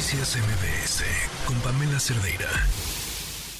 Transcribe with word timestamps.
Noticias 0.00 0.38
MBS 0.38 1.04
con 1.46 1.60
Pamela 1.60 2.00
Cerdeira. 2.00 2.48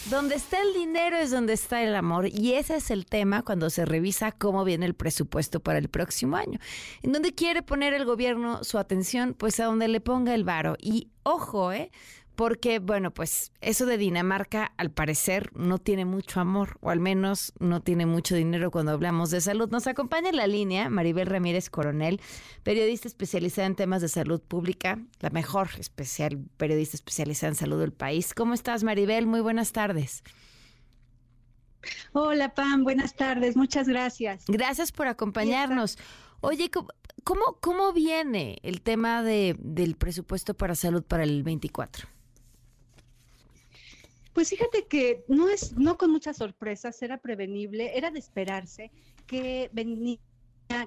Donde 0.09 0.37
está 0.37 0.59
el 0.63 0.73
dinero 0.73 1.19
es 1.19 1.31
donde 1.31 1.53
está 1.53 1.83
el 1.83 1.95
amor 1.95 2.29
y 2.29 2.55
ese 2.55 2.77
es 2.77 2.91
el 2.91 3.05
tema 3.05 3.43
cuando 3.43 3.69
se 3.69 3.85
revisa 3.85 4.33
cómo 4.33 4.65
viene 4.65 4.87
el 4.87 4.95
presupuesto 4.95 5.61
para 5.61 5.79
el 5.79 5.91
próximo 5.91 6.39
año. 6.39 6.59
En 7.03 7.13
donde 7.13 7.35
quiere 7.35 7.61
poner 7.61 7.93
el 7.93 8.07
gobierno 8.07 8.65
su 8.65 8.79
atención, 8.79 9.35
pues 9.35 9.61
a 9.61 9.67
donde 9.67 9.87
le 9.89 10.01
ponga 10.01 10.35
el 10.35 10.45
varo. 10.45 10.77
Y 10.81 11.09
ojo, 11.25 11.73
¿eh? 11.73 11.91
Porque, 12.41 12.79
bueno, 12.79 13.11
pues 13.11 13.53
eso 13.61 13.85
de 13.85 13.99
Dinamarca 13.99 14.73
al 14.79 14.91
parecer 14.91 15.51
no 15.55 15.77
tiene 15.77 16.07
mucho 16.07 16.41
amor, 16.41 16.79
o 16.81 16.89
al 16.89 16.99
menos 16.99 17.53
no 17.59 17.83
tiene 17.83 18.07
mucho 18.07 18.35
dinero 18.35 18.71
cuando 18.71 18.93
hablamos 18.93 19.31
de 19.31 19.43
salud. 19.43 19.69
Nos 19.69 19.87
acompaña 19.87 20.31
en 20.31 20.37
la 20.37 20.47
línea 20.47 20.89
Maribel 20.89 21.27
Ramírez 21.27 21.69
Coronel, 21.69 22.19
periodista 22.63 23.09
especializada 23.09 23.67
en 23.67 23.77
temas 23.77 24.01
de 24.01 24.09
salud 24.09 24.41
pública, 24.41 24.99
la 25.19 25.29
mejor 25.29 25.69
especial, 25.79 26.39
periodista 26.57 26.97
especializada 26.97 27.51
en 27.51 27.57
salud 27.57 27.79
del 27.79 27.93
país. 27.93 28.33
¿Cómo 28.33 28.55
estás, 28.55 28.85
Maribel? 28.85 29.27
Muy 29.27 29.43
buenas 29.43 29.73
tardes. 29.73 30.23
Hola, 32.15 32.55
Pam, 32.55 32.85
buenas 32.85 33.17
tardes, 33.17 33.55
muchas 33.55 33.87
gracias. 33.87 34.47
Gracias 34.49 34.93
por 34.93 35.09
acompañarnos. 35.09 35.99
Oye, 36.41 36.71
¿cómo, 36.71 37.59
cómo 37.61 37.93
viene 37.93 38.61
el 38.63 38.81
tema 38.81 39.23
de, 39.23 39.57
del 39.59 39.95
presupuesto 39.97 40.55
para 40.55 40.75
salud 40.75 41.03
para 41.03 41.25
el 41.25 41.43
24? 41.43 42.09
Pues 44.33 44.51
fíjate 44.51 44.87
que 44.87 45.25
no 45.29 45.49
es, 45.49 45.77
no 45.77 45.99
con 45.99 46.11
muchas 46.11 46.37
sorpresas, 46.37 47.03
era 47.03 47.19
prevenible, 47.19 47.97
era 47.97 48.11
de 48.11 48.19
esperarse 48.19 48.91
que 49.27 49.71
venía 49.73 50.19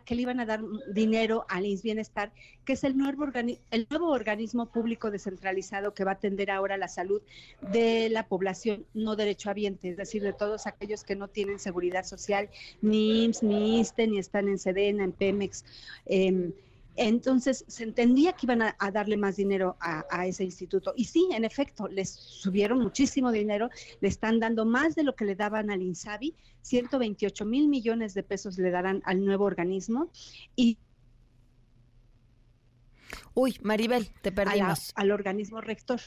que 0.05 0.15
le 0.15 0.21
iban 0.21 0.39
a 0.39 0.45
dar 0.45 0.61
dinero 0.93 1.45
al 1.49 1.65
INS 1.65 1.83
Bienestar, 1.83 2.31
que 2.65 2.73
es 2.73 2.83
el 2.83 2.97
nuevo, 2.97 3.25
el 3.71 3.87
nuevo 3.89 4.09
organismo 4.09 4.67
público 4.67 5.11
descentralizado 5.11 5.93
que 5.93 6.03
va 6.03 6.11
a 6.11 6.13
atender 6.15 6.51
ahora 6.51 6.77
la 6.77 6.87
salud 6.87 7.21
de 7.73 8.09
la 8.09 8.27
población 8.27 8.85
no 8.93 9.15
derechohabiente, 9.15 9.89
es 9.89 9.97
decir, 9.97 10.23
de 10.23 10.33
todos 10.33 10.67
aquellos 10.67 11.03
que 11.03 11.15
no 11.15 11.27
tienen 11.27 11.59
seguridad 11.59 12.05
social, 12.05 12.49
ni 12.81 13.25
IMSS, 13.25 13.43
ni 13.43 13.79
ISTE, 13.81 14.07
ni 14.07 14.19
están 14.19 14.47
en 14.47 14.57
Sedena, 14.57 15.03
en 15.03 15.11
Pemex. 15.11 15.65
Eh, 16.05 16.53
entonces 16.95 17.65
se 17.67 17.83
entendía 17.83 18.33
que 18.33 18.45
iban 18.45 18.61
a, 18.61 18.75
darle 18.91 19.17
más 19.17 19.35
dinero 19.35 19.77
a, 19.79 20.27
ese 20.27 20.43
instituto. 20.43 20.93
Y 20.95 21.05
sí, 21.05 21.27
en 21.31 21.45
efecto, 21.45 21.87
les 21.87 22.09
subieron 22.09 22.79
muchísimo 22.79 23.31
dinero, 23.31 23.69
le 23.99 24.07
están 24.07 24.39
dando 24.39 24.65
más 24.65 24.95
de 24.95 25.03
lo 25.03 25.15
que 25.15 25.25
le 25.25 25.35
daban 25.35 25.71
al 25.71 25.81
INSABI, 25.81 26.35
128 26.61 27.45
mil 27.45 27.67
millones 27.67 28.13
de 28.13 28.23
pesos 28.23 28.57
le 28.57 28.69
darán 28.69 29.01
al 29.05 29.23
nuevo 29.25 29.45
organismo. 29.45 30.09
Y 30.55 30.77
Uy, 33.35 33.57
Maribel, 33.61 34.09
te 34.21 34.31
perdimos. 34.31 34.91
al 34.95 35.11
organismo 35.11 35.61
rector. 35.61 35.99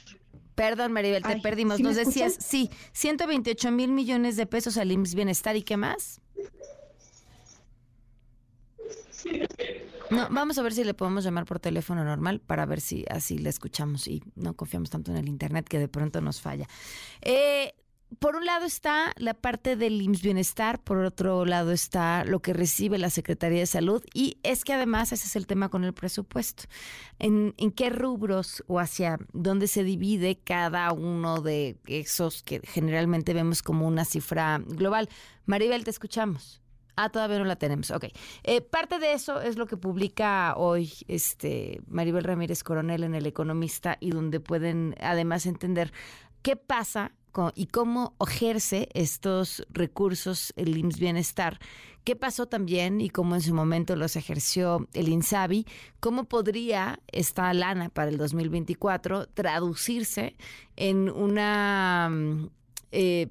Perdón, 0.54 0.92
Maribel, 0.92 1.22
te 1.22 1.38
perdimos. 1.40 1.80
Nos 1.80 1.96
decías, 1.96 2.36
sí, 2.40 2.70
128 2.92 3.70
mil 3.70 3.92
millones 3.92 4.36
de 4.36 4.46
pesos 4.46 4.76
al 4.78 4.90
IMSS 4.92 5.14
Bienestar 5.14 5.56
y 5.56 5.62
qué 5.62 5.76
más. 5.76 6.20
No, 10.10 10.28
vamos 10.30 10.58
a 10.58 10.62
ver 10.62 10.72
si 10.72 10.84
le 10.84 10.94
podemos 10.94 11.24
llamar 11.24 11.46
por 11.46 11.58
teléfono 11.58 12.04
normal 12.04 12.40
para 12.40 12.66
ver 12.66 12.80
si 12.80 13.04
así 13.10 13.38
le 13.38 13.50
escuchamos 13.50 14.06
y 14.06 14.22
no 14.34 14.54
confiamos 14.54 14.90
tanto 14.90 15.10
en 15.10 15.16
el 15.16 15.28
internet 15.28 15.66
que 15.68 15.78
de 15.78 15.88
pronto 15.88 16.20
nos 16.20 16.40
falla. 16.40 16.68
Eh, 17.22 17.74
por 18.20 18.36
un 18.36 18.46
lado 18.46 18.64
está 18.64 19.12
la 19.16 19.34
parte 19.34 19.74
del 19.74 20.00
IMSS 20.00 20.22
Bienestar, 20.22 20.82
por 20.82 20.98
otro 20.98 21.44
lado 21.44 21.72
está 21.72 22.24
lo 22.24 22.40
que 22.40 22.52
recibe 22.52 22.98
la 22.98 23.10
Secretaría 23.10 23.58
de 23.58 23.66
Salud 23.66 24.02
y 24.14 24.38
es 24.44 24.64
que 24.64 24.72
además 24.72 25.10
ese 25.10 25.26
es 25.26 25.34
el 25.34 25.46
tema 25.46 25.70
con 25.70 25.82
el 25.82 25.92
presupuesto. 25.92 26.64
¿En, 27.18 27.54
en 27.56 27.72
qué 27.72 27.90
rubros 27.90 28.62
o 28.68 28.78
hacia 28.78 29.18
dónde 29.32 29.66
se 29.66 29.82
divide 29.82 30.38
cada 30.38 30.92
uno 30.92 31.40
de 31.40 31.78
esos 31.86 32.44
que 32.44 32.60
generalmente 32.64 33.34
vemos 33.34 33.62
como 33.62 33.88
una 33.88 34.04
cifra 34.04 34.58
global? 34.64 35.08
Maribel, 35.44 35.82
te 35.82 35.90
escuchamos. 35.90 36.62
Ah, 36.96 37.10
todavía 37.10 37.38
no 37.38 37.44
la 37.44 37.56
tenemos. 37.56 37.90
Ok. 37.90 38.06
Eh, 38.42 38.62
parte 38.62 38.98
de 38.98 39.12
eso 39.12 39.40
es 39.40 39.56
lo 39.56 39.66
que 39.66 39.76
publica 39.76 40.54
hoy 40.56 40.92
este 41.08 41.80
Maribel 41.86 42.24
Ramírez 42.24 42.62
Coronel 42.62 43.04
en 43.04 43.14
El 43.14 43.26
Economista 43.26 43.98
y 44.00 44.10
donde 44.10 44.40
pueden 44.40 44.94
además 45.00 45.46
entender 45.46 45.92
qué 46.42 46.56
pasa 46.56 47.12
y 47.54 47.66
cómo 47.66 48.14
ejerce 48.20 48.88
estos 48.94 49.66
recursos 49.68 50.52
el 50.56 50.76
IMSS 50.76 50.98
Bienestar. 50.98 51.60
¿Qué 52.04 52.16
pasó 52.16 52.46
también 52.46 53.00
y 53.00 53.10
cómo 53.10 53.34
en 53.34 53.42
su 53.42 53.52
momento 53.52 53.96
los 53.96 54.16
ejerció 54.16 54.88
el 54.94 55.08
INSABI? 55.08 55.66
¿Cómo 56.00 56.24
podría 56.24 57.00
esta 57.08 57.52
lana 57.52 57.88
para 57.88 58.10
el 58.10 58.16
2024 58.16 59.26
traducirse 59.26 60.36
en 60.76 61.10
una 61.10 62.08
mm, 62.10 62.48
eh, 62.92 63.28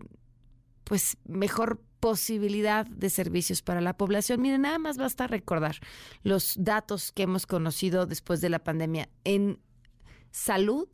pues 0.84 1.18
mejor 1.26 1.80
posibilidad 2.06 2.86
de 2.86 3.10
servicios 3.10 3.64
para 3.64 3.82
la 3.82 3.98
población. 3.98 4.40
Miren, 4.40 4.62
nada 4.62 4.78
más 4.78 4.96
basta 4.96 5.26
recordar 5.26 5.78
los 6.22 6.54
datos 6.56 7.12
que 7.12 7.24
hemos 7.24 7.48
conocido 7.48 8.06
después 8.06 8.42
de 8.42 8.50
la 8.50 8.60
pandemia. 8.60 9.10
En 9.24 9.60
salud 10.30 10.88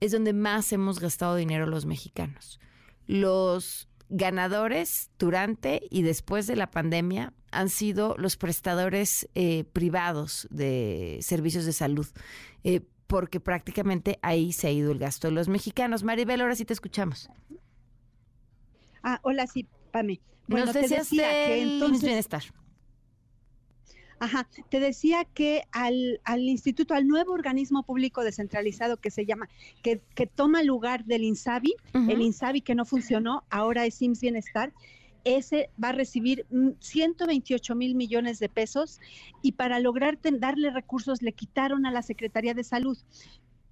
es 0.00 0.10
donde 0.10 0.32
más 0.32 0.72
hemos 0.72 0.98
gastado 0.98 1.36
dinero 1.36 1.66
los 1.66 1.86
mexicanos. 1.86 2.58
Los 3.06 3.88
ganadores 4.08 5.12
durante 5.20 5.86
y 5.88 6.02
después 6.02 6.48
de 6.48 6.56
la 6.56 6.68
pandemia 6.68 7.32
han 7.52 7.68
sido 7.68 8.16
los 8.18 8.36
prestadores 8.36 9.28
eh, 9.36 9.62
privados 9.72 10.48
de 10.50 11.20
servicios 11.22 11.64
de 11.64 11.72
salud, 11.72 12.08
eh, 12.64 12.80
porque 13.06 13.38
prácticamente 13.38 14.18
ahí 14.20 14.52
se 14.52 14.66
ha 14.66 14.72
ido 14.72 14.90
el 14.90 14.98
gasto 14.98 15.28
de 15.28 15.34
los 15.34 15.46
mexicanos. 15.46 16.02
Maribel, 16.02 16.40
ahora 16.40 16.56
sí 16.56 16.64
te 16.64 16.72
escuchamos. 16.72 17.30
Ah, 19.04 19.20
hola, 19.22 19.46
sí, 19.46 19.68
bueno, 20.46 20.72
te 20.72 20.80
decía 20.80 21.30
que 21.30 21.62
entonces 21.62 22.02
bienestar. 22.02 22.42
Ajá, 24.20 24.48
te 24.70 24.80
decía 24.80 25.24
que 25.24 25.62
al, 25.72 26.20
al, 26.24 26.40
instituto, 26.40 26.94
al 26.94 27.06
nuevo 27.06 27.32
organismo 27.32 27.82
público 27.82 28.22
descentralizado 28.22 28.96
que 28.96 29.10
se 29.10 29.26
llama, 29.26 29.48
que, 29.82 30.00
que 30.14 30.26
toma 30.26 30.62
lugar 30.62 31.04
del 31.04 31.24
INSABI, 31.24 31.74
el 31.92 32.20
INSABI 32.20 32.62
que 32.62 32.74
no 32.74 32.84
funcionó, 32.84 33.44
ahora 33.50 33.84
es 33.84 34.00
IMSS 34.00 34.20
Bienestar, 34.20 34.72
ese 35.24 35.70
va 35.82 35.88
a 35.88 35.92
recibir 35.92 36.46
128 36.80 37.74
mil 37.74 37.94
millones 37.94 38.38
de 38.38 38.48
pesos 38.48 39.00
y 39.42 39.52
para 39.52 39.80
lograr 39.80 40.18
darle 40.22 40.70
recursos 40.70 41.22
le 41.22 41.32
quitaron 41.32 41.86
a 41.86 41.90
la 41.90 42.02
Secretaría 42.02 42.54
de 42.54 42.62
Salud 42.62 42.98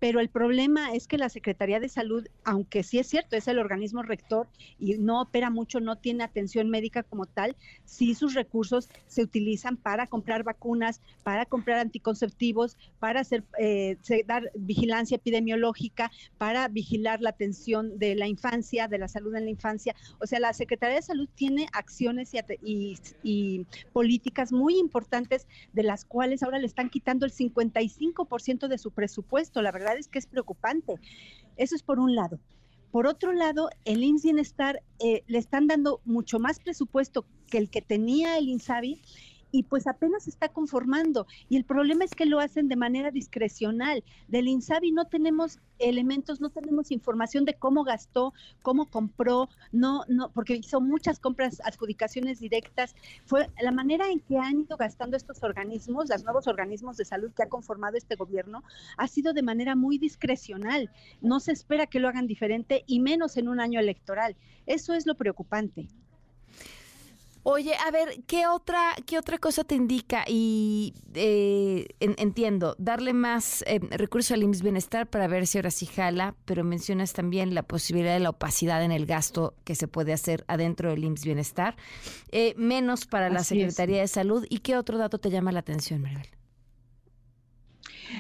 pero 0.03 0.19
el 0.19 0.31
problema 0.31 0.93
es 0.95 1.07
que 1.07 1.17
la 1.17 1.29
Secretaría 1.29 1.79
de 1.79 1.89
Salud, 1.89 2.27
aunque 2.43 2.83
sí 2.83 2.99
es 2.99 3.07
cierto, 3.07 3.37
es 3.37 3.47
el 3.47 3.61
organismo 3.61 4.03
rector 4.03 4.49
y 4.77 4.99
no 4.99 5.21
opera 5.21 5.49
mucho, 5.49 5.79
no 5.79 5.95
tiene 5.95 6.25
atención 6.25 6.69
médica 6.71 7.05
como 7.05 7.25
tal, 7.27 7.55
sí 7.85 8.17
sus 8.17 8.35
recursos 8.35 8.89
se 9.07 9.23
utilizan 9.23 9.77
para 9.77 10.09
comprar 10.09 10.43
vacunas, 10.43 11.01
para 11.23 11.47
comprar 11.47 11.79
anticonceptivos, 11.79 12.77
para 12.99 13.21
hacer 13.21 13.45
eh, 13.61 13.97
dar 14.27 14.51
vigilancia 14.57 15.15
epidemiológica, 15.15 16.11
para 16.37 16.67
vigilar 16.67 17.21
la 17.21 17.31
atención 17.31 17.97
de 18.01 18.17
la 18.17 18.27
infancia, 18.27 18.89
de 18.89 18.99
la 18.99 19.07
salud 19.07 19.37
en 19.37 19.45
la 19.45 19.51
infancia. 19.53 19.95
O 20.19 20.27
sea, 20.27 20.41
la 20.41 20.53
Secretaría 20.53 20.97
de 20.97 21.03
Salud 21.03 21.29
tiene 21.37 21.69
acciones 21.73 22.33
y, 22.61 22.99
y 23.23 23.67
políticas 23.93 24.51
muy 24.51 24.81
importantes 24.81 25.47
de 25.73 25.85
las 25.85 26.05
cuales 26.05 26.43
ahora 26.43 26.59
le 26.59 26.67
están 26.67 26.91
quitando 26.91 27.25
el 27.25 27.31
55% 27.31 28.67
de 28.67 28.79
su 28.79 28.91
presupuesto. 28.91 29.63
La 29.63 29.71
verdad 29.71 29.92
es 29.99 30.09
que 30.09 30.19
es 30.19 30.27
preocupante. 30.27 30.97
Eso 31.57 31.75
es 31.75 31.83
por 31.83 31.99
un 31.99 32.15
lado. 32.15 32.39
Por 32.91 33.07
otro 33.07 33.33
lado, 33.33 33.71
el 33.85 34.05
IMSS 34.05 34.23
Bienestar 34.23 34.83
eh, 34.99 35.23
le 35.27 35.39
están 35.39 35.67
dando 35.67 36.01
mucho 36.05 36.39
más 36.39 36.61
presupuesto 36.61 37.25
que 37.49 37.59
el 37.59 37.71
que 37.71 37.81
tenía 37.81 38.37
el 38.37 38.49
INSABI 38.49 39.01
y 39.53 39.65
pues 39.65 39.87
apenas 39.87 40.27
está 40.27 40.49
conformando. 40.49 41.27
Y 41.49 41.57
el 41.57 41.65
problema 41.65 42.05
es 42.05 42.11
que 42.13 42.27
lo 42.27 42.41
hacen 42.41 42.69
de 42.69 42.77
manera 42.77 43.11
discrecional. 43.11 44.03
Del 44.27 44.49
INSABI 44.49 44.91
no 44.91 45.05
tenemos 45.05 45.61
elementos, 45.79 46.41
no 46.41 46.51
tenemos 46.51 46.91
información 46.91 47.45
de 47.45 47.55
cómo 47.55 47.85
gastó, 47.85 48.33
cómo 48.63 48.87
compró, 48.87 49.49
no, 49.71 50.05
no, 50.09 50.31
porque 50.31 50.55
hizo 50.55 50.81
muchas 50.81 51.21
compras, 51.21 51.61
adjudicaciones 51.65 52.41
directas. 52.41 52.95
Fue 53.27 53.49
la 53.61 53.71
manera 53.71 54.11
en 54.11 54.21
que 54.21 54.39
han 54.39 54.61
ido 54.61 54.77
gastando 54.77 55.17
estos 55.17 55.43
organismos, 55.43 56.09
los 56.09 56.25
nuevos 56.25 56.47
organismos 56.47 56.97
de 56.97 57.05
salud 57.05 57.33
que 57.33 57.43
ha 57.43 57.49
conformado 57.49 57.97
este 57.97 58.17
gobierno, 58.17 58.63
ha 58.97 59.07
sido 59.07 59.35
de 59.35 59.43
manera 59.43 59.77
muy 59.77 59.99
discrecional. 59.99 60.91
No 61.21 61.41
se 61.41 61.53
espera 61.53 61.87
que 61.87 62.01
lo 62.01 62.09
hagan 62.09 62.27
diferente 62.27 62.85
y 62.87 63.01
menos 63.01 63.37
en 63.37 63.49
un 63.49 63.61
año 63.61 63.79
electoral. 63.79 64.37
Eso 64.67 64.95
es 64.95 65.07
lo 65.07 65.15
preocupante. 65.15 65.89
Oye, 67.45 67.75
a 67.75 67.91
ver, 67.91 68.23
¿qué 68.27 68.47
otra, 68.47 68.95
qué 69.05 69.19
otra 69.19 69.39
cosa 69.39 69.65
te 69.65 69.75
indica? 69.75 70.25
Y 70.29 70.95
eh, 71.15 71.89
entiendo, 71.99 72.77
darle 72.79 73.13
más 73.13 73.65
eh, 73.67 73.81
recursos 73.91 74.31
al 74.33 74.45
IMSS 74.45 74.63
Bienestar 74.63 75.09
para 75.09 75.27
ver 75.27 75.49
si 75.49 75.59
ahora 75.59 75.73
sí 75.73 75.87
jala, 75.87 76.37
pero 76.45 76.63
mencionas 76.63 77.13
también 77.13 77.55
la 77.55 77.65
posibilidad 77.65 78.15
de 78.15 78.21
la 78.21 78.31
opacidad 78.31 78.85
en 78.85 78.93
el 78.93 79.07
gasto 79.07 79.55
que 79.65 79.75
se 79.75 79.89
puede 79.89 80.13
hacer 80.13 80.45
adentro 80.47 80.91
del 80.91 81.03
IMSS 81.03 81.25
Bienestar, 81.25 81.77
eh, 82.31 82.55
menos 82.57 83.07
para 83.07 83.29
la 83.29 83.43
Secretaría 83.43 84.01
de 84.01 84.09
Salud. 84.09 84.47
¿Y 84.49 84.59
qué 84.59 84.77
otro 84.77 84.97
dato 84.97 85.19
te 85.19 85.31
llama 85.31 85.51
la 85.51 85.61
atención, 85.61 86.01
Maribel? 86.01 86.29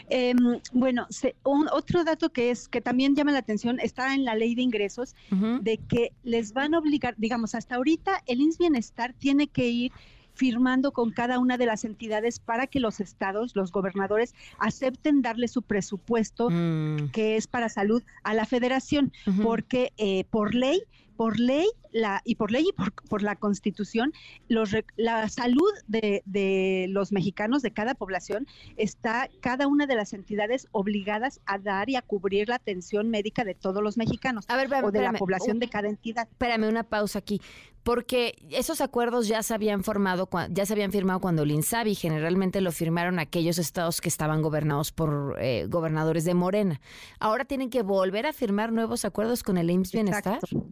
Em, 0.09 0.61
bueno, 0.73 1.07
otro 1.45 2.05
dato 2.05 2.31
que 2.31 2.51
es 2.51 2.69
que 2.69 2.81
también 2.81 3.15
llama 3.15 3.33
la 3.33 3.39
atención 3.39 3.81
está 3.81 4.15
en 4.15 4.25
la 4.25 4.35
ley 4.35 4.55
de 4.55 4.63
ingresos 4.63 5.15
de 5.61 5.79
que 5.79 6.13
les 6.23 6.53
van 6.53 6.75
a 6.75 6.79
obligar, 6.79 7.15
digamos, 7.19 7.55
hasta 7.55 7.77
ahorita 7.77 8.23
el 8.27 8.41
INS 8.41 8.59
Bienestar 8.59 9.15
tiene 9.19 9.49
que 9.49 9.69
ir 9.69 9.93
firmando 10.35 10.93
con 10.93 11.11
cada 11.11 11.39
una 11.39 11.59
de 11.59 11.67
las 11.67 11.85
entidades 11.85 12.39
para 12.39 12.67
que 12.67 12.81
los 12.81 13.01
estados, 13.01 13.55
los 13.55 13.71
gobernadores, 13.71 14.35
acepten 14.59 15.23
darle 15.23 15.49
su 15.49 15.63
presupuesto 15.63 16.49
mm. 16.51 17.11
que 17.13 17.37
es 17.37 17.47
para 17.47 17.69
salud 17.69 18.03
a 18.23 18.35
la 18.35 18.47
federación, 18.47 19.13
porque 19.43 19.93
eh, 19.99 20.25
por 20.31 20.55
ley 20.55 20.83
por 21.23 21.39
ley 21.39 21.69
la, 21.93 22.21
y 22.25 22.35
por 22.35 22.51
ley 22.51 22.67
y 22.69 22.73
por, 23.09 23.23
la 23.23 23.37
constitución, 23.37 24.13
los, 24.49 24.75
la 24.97 25.29
salud 25.29 25.71
de, 25.87 26.87
los 26.89 27.13
mexicanos, 27.13 27.63
de 27.63 27.71
cada 27.71 27.95
población, 27.95 28.49
está 28.77 29.29
cada 29.41 29.69
una 29.69 29.87
de 29.87 29.95
las 29.95 30.15
entidades 30.15 30.67
obligadas 30.73 31.41
a 31.47 31.59
dar 31.59 31.89
y 31.91 31.95
a 31.95 32.03
cubrir 32.03 32.49
la 32.49 32.57
atención 32.57 33.09
médica 33.09 33.45
de 33.45 33.55
todos 33.55 33.85
los 33.85 33.97
mexicanos 33.97 34.47
o 34.49 34.91
de 34.91 35.01
la 35.01 35.13
población 35.13 35.61
de 35.61 35.69
cada 35.69 35.89
entidad. 35.89 36.27
Espérame 36.29 36.69
una 36.69 36.83
pausa 36.83 37.21
aquí, 37.21 37.41
porque 37.85 38.35
esos 38.51 38.81
acuerdos 38.81 39.29
ya 39.29 39.45
se 39.45 39.55
habían 39.55 39.85
formado, 39.85 40.29
ya 40.51 40.67
se 40.67 40.73
habían 40.73 40.91
firmado 40.91 41.21
cuando 41.21 41.45
el 41.45 41.53
INSABI 41.53 41.95
generalmente 41.95 42.61
lo 42.61 42.73
firmaron 42.73 43.21
aquellos 43.21 43.59
estados 43.59 44.01
que 44.01 44.09
estaban 44.09 44.43
gobernados 44.43 44.91
por 44.91 45.37
eh, 45.39 45.67
gobernadores 45.69 46.25
de 46.25 46.35
Morena. 46.35 46.81
Ahora 47.21 47.45
tienen 47.45 47.71
que 47.71 47.83
volver 47.83 48.27
a 48.27 48.33
firmar 48.33 48.73
nuevos 48.73 49.05
acuerdos 49.05 49.45
con 49.45 49.57
el 49.57 49.71
IMSS 49.71 49.93
Bienestar. 49.93 50.35
Exacto. 50.43 50.72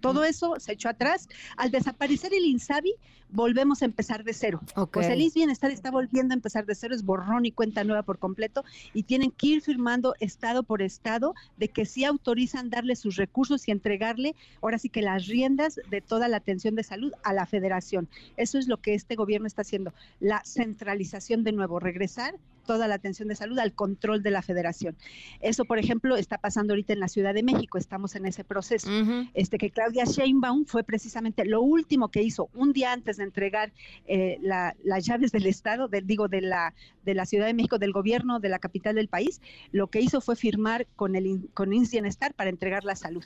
Todo 0.00 0.24
eso 0.24 0.54
se 0.58 0.72
echó 0.72 0.88
atrás. 0.88 1.28
Al 1.56 1.70
desaparecer 1.70 2.32
el 2.34 2.44
INSABI, 2.44 2.94
volvemos 3.28 3.82
a 3.82 3.84
empezar 3.84 4.24
de 4.24 4.32
cero. 4.32 4.60
O 4.74 4.88
sea, 5.02 5.12
el 5.12 5.20
INS 5.20 5.34
Bienestar 5.34 5.70
está 5.70 5.90
volviendo 5.90 6.32
a 6.32 6.36
empezar 6.36 6.66
de 6.66 6.74
cero, 6.74 6.94
es 6.94 7.04
borrón 7.04 7.44
y 7.44 7.52
cuenta 7.52 7.84
nueva 7.84 8.02
por 8.02 8.18
completo, 8.18 8.64
y 8.94 9.02
tienen 9.04 9.30
que 9.30 9.48
ir 9.48 9.62
firmando 9.62 10.14
estado 10.20 10.62
por 10.62 10.82
estado 10.82 11.34
de 11.56 11.68
que 11.68 11.84
sí 11.86 12.04
autorizan 12.04 12.70
darle 12.70 12.96
sus 12.96 13.16
recursos 13.16 13.66
y 13.68 13.70
entregarle, 13.70 14.34
ahora 14.62 14.78
sí 14.78 14.88
que 14.88 15.02
las 15.02 15.26
riendas 15.26 15.80
de 15.90 16.00
toda 16.00 16.28
la 16.28 16.38
atención 16.38 16.74
de 16.74 16.82
salud 16.82 17.12
a 17.24 17.32
la 17.32 17.46
federación. 17.46 18.08
Eso 18.36 18.58
es 18.58 18.68
lo 18.68 18.78
que 18.78 18.94
este 18.94 19.16
gobierno 19.16 19.46
está 19.46 19.62
haciendo, 19.62 19.92
la 20.20 20.42
centralización 20.44 21.44
de 21.44 21.52
nuevo, 21.52 21.80
regresar 21.80 22.34
toda 22.66 22.88
la 22.88 22.96
atención 22.96 23.28
de 23.28 23.36
salud 23.36 23.58
al 23.58 23.72
control 23.72 24.22
de 24.22 24.30
la 24.30 24.42
federación. 24.42 24.96
Eso, 25.40 25.64
por 25.64 25.78
ejemplo, 25.78 26.16
está 26.16 26.38
pasando 26.38 26.72
ahorita 26.72 26.92
en 26.92 27.00
la 27.00 27.08
Ciudad 27.08 27.32
de 27.32 27.42
México, 27.42 27.78
estamos 27.78 28.14
en 28.16 28.26
ese 28.26 28.44
proceso. 28.44 28.90
Este 29.34 29.58
que 29.58 29.70
Claudia 29.70 30.04
Sheinbaum 30.04 30.66
fue 30.66 30.84
precisamente 30.84 31.44
lo 31.44 31.62
último 31.62 32.10
que 32.10 32.22
hizo 32.22 32.50
un 32.54 32.72
día 32.72 32.92
antes 32.92 33.16
de 33.16 33.24
entregar 33.24 33.72
eh, 34.06 34.38
las 34.40 35.06
llaves 35.06 35.32
del 35.32 35.46
Estado, 35.46 35.88
digo, 35.88 36.28
de 36.28 36.42
la, 36.42 36.74
de 37.04 37.14
la 37.14 37.24
Ciudad 37.26 37.46
de 37.46 37.54
México, 37.54 37.78
del 37.78 37.92
gobierno 37.92 38.40
de 38.40 38.48
la 38.48 38.58
capital 38.58 38.96
del 38.96 39.08
país, 39.08 39.40
lo 39.72 39.86
que 39.86 40.00
hizo 40.00 40.20
fue 40.20 40.36
firmar 40.36 40.86
con 40.96 41.14
el 41.14 41.48
con 41.54 41.70
Bienestar 41.70 42.34
para 42.34 42.50
entregar 42.50 42.84
la 42.84 42.96
salud 42.96 43.24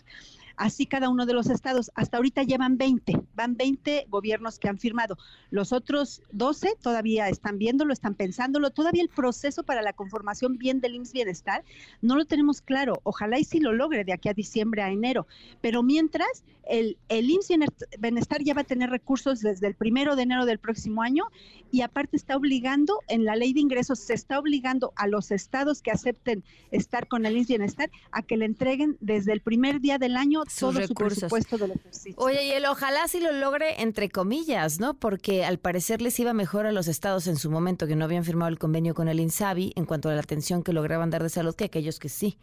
así 0.61 0.85
cada 0.85 1.09
uno 1.09 1.25
de 1.25 1.33
los 1.33 1.49
estados. 1.49 1.91
Hasta 1.95 2.19
ahorita 2.19 2.43
llevan 2.43 2.77
20, 2.77 3.19
van 3.35 3.57
20 3.57 4.07
gobiernos 4.11 4.59
que 4.59 4.69
han 4.69 4.79
firmado. 4.79 5.17
Los 5.51 5.73
otros 5.73 6.23
12 6.33 6.77
todavía 6.83 7.31
están 7.31 7.57
viéndolo, 7.57 7.95
están 7.95 8.15
pensándolo. 8.15 8.71
Todavía 8.71 9.03
el 9.03 9.09
proceso 9.09 9.63
para 9.65 9.81
la 9.81 9.95
conformación 9.95 10.59
bien 10.59 10.81
del 10.81 10.95
IMSS 10.97 11.13
Bienestar 11.15 11.65
no 12.03 12.15
lo 12.15 12.27
tenemos 12.27 12.61
claro. 12.61 13.01
Ojalá 13.05 13.39
y 13.39 13.45
sí 13.45 13.59
lo 13.59 13.73
logre 13.73 14.05
de 14.05 14.13
aquí 14.13 14.29
a 14.29 14.35
diciembre, 14.35 14.83
a 14.83 14.91
enero. 14.91 15.27
Pero 15.63 15.83
mientras, 15.83 16.45
el, 16.69 16.99
el 17.09 17.31
IMSS 17.31 17.55
Bienestar 17.99 18.43
ya 18.45 18.53
va 18.53 18.61
a 18.61 18.65
tener 18.65 18.91
recursos 18.91 19.41
desde 19.41 19.67
el 19.67 19.75
primero 19.75 20.15
de 20.15 20.25
enero 20.25 20.45
del 20.45 20.59
próximo 20.59 21.01
año 21.01 21.25
y 21.73 21.81
aparte 21.81 22.19
está 22.19 22.37
obligando, 22.37 22.99
en 23.09 23.25
la 23.25 23.35
ley 23.35 23.55
de 23.55 23.61
ingresos, 23.61 23.99
se 23.99 24.13
está 24.13 24.39
obligando 24.39 24.93
a 24.97 25.07
los 25.07 25.31
estados 25.31 25.81
que 25.81 25.91
acepten 25.91 26.45
estar 26.71 27.09
con 27.09 27.25
el 27.25 27.37
IMSS 27.39 27.49
Bienestar 27.49 27.91
a 28.13 28.23
que 28.23 28.37
le 28.37 28.45
entreguen 28.45 28.99
desde 29.01 29.33
el 29.33 29.41
primer 29.41 29.81
día 29.81 29.97
del 29.97 30.17
año 30.17 30.43
todo 30.59 30.87
su 30.87 30.95
presupuesto 30.95 31.59
del 31.59 31.73
ejercicio. 31.73 32.15
Oye, 32.17 32.45
y 32.47 32.51
el 32.53 32.67
ojalá 32.67 33.07
sí 33.09 33.21
lo 33.21 33.33
logre 33.33 33.83
entre 33.83 34.09
comillas, 34.09 34.81
¿no? 34.81 34.95
Porque 34.95 35.45
al 35.45 35.59
parecer 35.59 36.03
les 36.03 36.19
iba 36.19 36.33
mejor 36.33 36.67
a 36.67 36.73
los 36.73 36.89
estados 36.89 37.27
en 37.27 37.37
su 37.37 37.51
momento 37.51 37.87
que 37.87 37.97
no 37.97 38.05
habían 38.05 38.25
firmado 38.25 38.49
el 38.49 38.59
convenio 38.59 38.95
con 38.95 39.09
el 39.09 39.21
INSABI 39.21 39.73
en 39.77 39.85
cuanto 39.85 40.09
a 40.09 40.15
la 40.15 40.21
atención 40.21 40.63
que 40.63 40.73
lograban 40.73 41.11
dar 41.11 41.23
de 41.23 41.29
salud 41.29 41.55
que 41.55 41.65
aquellos 41.65 41.99
que 41.99 42.09
sí. 42.09 42.39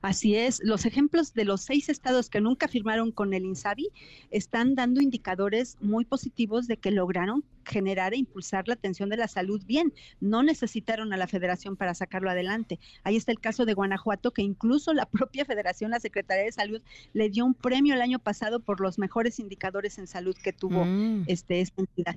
Así 0.00 0.36
es, 0.36 0.60
los 0.62 0.84
ejemplos 0.84 1.32
de 1.34 1.44
los 1.44 1.62
seis 1.62 1.88
estados 1.88 2.28
que 2.28 2.40
nunca 2.40 2.68
firmaron 2.68 3.12
con 3.12 3.34
el 3.34 3.44
INSABI 3.44 3.88
están 4.30 4.74
dando 4.74 5.00
indicadores 5.00 5.76
muy 5.80 6.04
positivos 6.04 6.66
de 6.66 6.76
que 6.76 6.90
lograron 6.90 7.44
generar 7.64 8.14
e 8.14 8.18
impulsar 8.18 8.68
la 8.68 8.74
atención 8.74 9.08
de 9.08 9.16
la 9.16 9.28
salud 9.28 9.62
bien. 9.66 9.92
No 10.20 10.42
necesitaron 10.42 11.12
a 11.12 11.16
la 11.16 11.26
federación 11.26 11.76
para 11.76 11.94
sacarlo 11.94 12.30
adelante. 12.30 12.78
Ahí 13.04 13.16
está 13.16 13.32
el 13.32 13.40
caso 13.40 13.64
de 13.64 13.74
Guanajuato, 13.74 14.32
que 14.32 14.42
incluso 14.42 14.92
la 14.94 15.06
propia 15.10 15.44
federación, 15.44 15.90
la 15.90 16.00
Secretaría 16.00 16.44
de 16.44 16.52
Salud, 16.52 16.82
le 17.12 17.30
dio 17.30 17.44
un 17.44 17.54
premio 17.54 17.94
el 17.94 18.02
año 18.02 18.18
pasado 18.18 18.60
por 18.60 18.80
los 18.80 18.98
mejores 18.98 19.38
indicadores 19.38 19.98
en 19.98 20.06
salud 20.06 20.36
que 20.42 20.52
tuvo 20.52 20.84
mm. 20.84 21.24
este, 21.26 21.60
esta 21.60 21.82
entidad. 21.82 22.16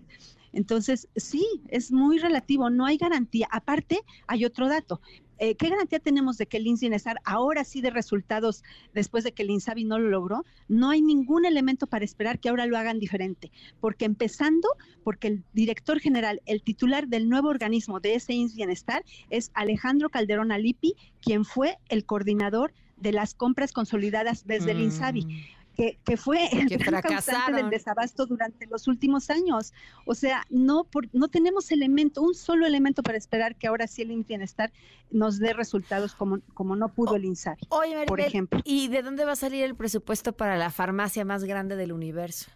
Entonces, 0.53 1.09
sí, 1.17 1.45
es 1.67 1.91
muy 1.91 2.17
relativo, 2.17 2.69
no 2.69 2.85
hay 2.85 2.97
garantía. 2.97 3.47
Aparte, 3.51 3.99
hay 4.27 4.45
otro 4.45 4.69
dato. 4.69 5.01
Eh, 5.37 5.55
¿qué 5.55 5.69
garantía 5.69 5.99
tenemos 5.99 6.37
de 6.37 6.45
que 6.45 6.57
el 6.57 6.67
INS 6.67 7.03
ahora 7.25 7.65
sí 7.65 7.81
de 7.81 7.89
resultados 7.89 8.63
después 8.93 9.23
de 9.23 9.33
que 9.33 9.43
el 9.43 9.49
INSABI 9.49 9.83
no 9.83 9.99
lo 9.99 10.09
logró? 10.09 10.45
No 10.69 10.89
hay 10.89 11.01
ningún 11.01 11.45
elemento 11.45 11.87
para 11.87 12.05
esperar 12.05 12.39
que 12.39 12.49
ahora 12.49 12.65
lo 12.65 12.77
hagan 12.77 12.99
diferente, 12.99 13.51
porque 13.81 14.05
empezando, 14.05 14.69
porque 15.03 15.27
el 15.27 15.34
director 15.53 15.99
general, 15.99 16.41
el 16.45 16.61
titular 16.61 17.07
del 17.07 17.29
nuevo 17.29 17.49
organismo 17.49 17.99
de 17.99 18.15
ese 18.15 18.33
INS 18.33 18.55
Bienestar 18.55 19.03
es 19.29 19.51
Alejandro 19.53 20.09
Calderón 20.09 20.51
Alipi, 20.51 20.95
quien 21.21 21.45
fue 21.45 21.77
el 21.89 22.05
coordinador 22.05 22.73
de 22.97 23.11
las 23.11 23.33
compras 23.33 23.71
consolidadas 23.71 24.45
desde 24.45 24.71
el 24.71 24.81
INSABI. 24.81 25.25
Mm 25.25 25.65
que, 25.75 26.17
fue 26.17 26.47
el 26.51 26.69
gran 26.69 27.01
causante 27.01 27.53
del 27.53 27.69
desabasto 27.69 28.25
durante 28.25 28.65
los 28.67 28.87
últimos 28.87 29.29
años. 29.29 29.73
O 30.05 30.15
sea, 30.15 30.45
no, 30.49 30.87
no 31.11 31.27
tenemos 31.27 31.71
elemento, 31.71 32.21
un 32.21 32.33
solo 32.33 32.65
elemento 32.65 33.03
para 33.03 33.17
esperar 33.17 33.55
que 33.55 33.67
ahora 33.67 33.87
sí 33.87 34.01
el 34.01 34.23
Bienestar 34.23 34.71
nos 35.11 35.39
dé 35.39 35.53
resultados 35.53 36.15
como, 36.15 36.39
como 36.53 36.75
no 36.75 36.89
pudo 36.89 37.15
el 37.15 37.25
INSABI, 37.25 37.67
Oye, 37.69 38.05
por 38.05 38.21
ejemplo. 38.21 38.61
¿Y 38.63 38.87
de 38.87 39.01
dónde 39.01 39.25
va 39.25 39.33
a 39.33 39.35
salir 39.35 39.63
el 39.63 39.75
presupuesto 39.75 40.33
para 40.33 40.57
la 40.57 40.71
farmacia 40.71 41.25
más 41.25 41.43
grande 41.43 41.75
del 41.75 41.91
universo? 41.91 42.49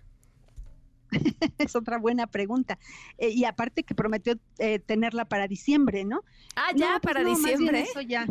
es 1.58 1.76
otra 1.76 1.98
buena 1.98 2.28
pregunta. 2.28 2.78
Eh, 3.18 3.30
y 3.30 3.46
aparte 3.46 3.84
que 3.84 3.96
prometió 3.96 4.36
eh, 4.58 4.80
tenerla 4.80 5.26
para 5.26 5.48
diciembre, 5.48 6.06
¿no? 6.06 6.24
Ah, 6.56 6.72
ya, 6.76 7.00
pues 7.02 7.14
para 7.14 7.24
diciembre. 7.24 7.82
Eso 7.82 8.02
ya. 8.02 8.26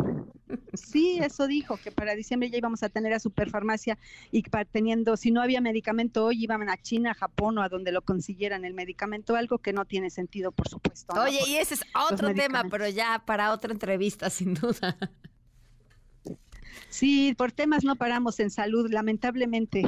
Sí, 0.75 1.19
eso 1.21 1.47
dijo, 1.47 1.77
que 1.77 1.91
para 1.91 2.15
diciembre 2.15 2.51
ya 2.51 2.59
íbamos 2.59 2.83
a 2.83 2.89
tener 2.89 3.13
a 3.13 3.19
Superfarmacia 3.19 3.99
y 4.31 4.43
para 4.43 4.65
teniendo, 4.65 5.17
si 5.17 5.31
no 5.31 5.43
había 5.43 5.61
medicamento 5.61 6.27
hoy, 6.27 6.43
iban 6.43 6.69
a 6.69 6.77
China, 6.77 7.11
a 7.11 7.15
Japón 7.15 7.59
o 7.59 7.63
a 7.63 7.69
donde 7.69 7.93
lo 7.93 8.03
consiguieran 8.03 8.65
el 8.65 8.75
medicamento, 8.75 9.37
algo 9.37 9.59
que 9.59 9.73
no 9.73 9.85
tiene 9.85 10.11
sentido, 10.11 10.53
por 10.53 10.69
supuesto. 10.69 11.21
Oye, 11.21 11.41
y 11.47 11.57
ese 11.57 11.75
es 11.75 11.85
otro 12.11 12.33
tema, 12.35 12.65
pero 12.71 12.89
ya 12.89 13.23
para 13.27 13.53
otra 13.53 13.73
entrevista, 13.73 14.31
sin 14.31 14.55
duda. 14.55 14.97
Sí, 16.89 17.35
por 17.37 17.53
temas 17.53 17.85
no 17.85 17.97
paramos 17.97 18.41
en 18.41 18.51
salud, 18.51 18.91
lamentablemente. 18.91 19.83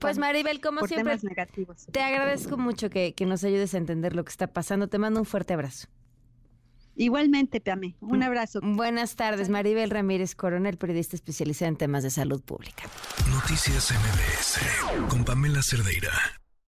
Pues 0.00 0.18
Maribel, 0.18 0.60
como 0.60 0.80
por 0.80 0.88
siempre, 0.88 1.18
temas 1.18 1.24
negativos. 1.24 1.86
te 1.90 2.00
agradezco 2.00 2.56
mucho 2.56 2.90
que, 2.90 3.14
que 3.14 3.26
nos 3.26 3.44
ayudes 3.44 3.74
a 3.74 3.78
entender 3.78 4.14
lo 4.14 4.24
que 4.24 4.30
está 4.30 4.46
pasando. 4.48 4.88
Te 4.88 4.98
mando 4.98 5.20
un 5.20 5.26
fuerte 5.26 5.54
abrazo. 5.54 5.88
Igualmente, 6.96 7.60
Pame. 7.60 7.94
Un 8.00 8.24
abrazo. 8.24 8.58
Buenas 8.60 9.14
tardes, 9.14 9.48
Maribel 9.48 9.90
Ramírez 9.90 10.34
Coronel, 10.34 10.76
periodista 10.78 11.14
especializada 11.14 11.68
en 11.68 11.76
temas 11.76 12.02
de 12.02 12.10
salud 12.10 12.42
pública. 12.42 12.84
Noticias 13.30 13.92
MBS 13.92 15.08
con 15.08 15.24
Pamela 15.24 15.62
Cerdeira. 15.62 16.10